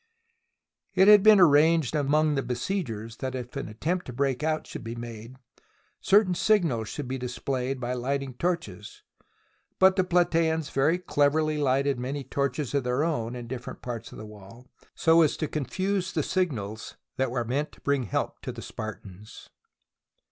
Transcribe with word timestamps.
It 0.95 1.07
had 1.07 1.21
been 1.21 1.39
arranged 1.39 1.93
among 1.95 2.33
the 2.33 2.41
besiegers 2.41 3.17
that 3.17 3.35
if 3.35 3.55
an 3.55 3.67
attempt 3.67 4.07
to 4.07 4.13
break 4.13 4.41
out 4.41 4.65
should 4.65 4.83
be 4.83 4.95
made, 4.95 5.35
certain 5.99 6.33
signals 6.33 6.89
should 6.89 7.07
be 7.07 7.19
displayed 7.19 7.79
by 7.79 7.93
lighting 7.93 8.33
torches; 8.33 9.03
but 9.77 9.95
the 9.97 10.03
Platgeans 10.03 10.71
very 10.71 10.97
cleverly 10.97 11.59
lighted 11.59 11.99
many 11.99 12.23
torches 12.23 12.73
of 12.73 12.83
their 12.83 13.03
own 13.03 13.35
in 13.35 13.45
different 13.45 13.83
parts 13.83 14.11
of 14.11 14.17
the 14.17 14.25
wall 14.25 14.65
so 14.95 15.21
as 15.21 15.37
to 15.37 15.47
con 15.47 15.65
fuse 15.65 16.11
the 16.13 16.23
signals 16.23 16.95
that 17.17 17.29
were 17.29 17.45
meant 17.45 17.71
to 17.73 17.81
bring 17.81 18.05
help 18.05 18.41
to 18.41 18.51
the 18.51 18.63
Spartans. 18.63 19.51